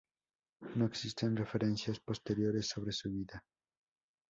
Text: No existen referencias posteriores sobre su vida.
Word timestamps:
No 0.73 0.85
existen 0.87 1.35
referencias 1.37 1.99
posteriores 1.99 2.67
sobre 2.69 2.91
su 2.91 3.11
vida. 3.11 3.45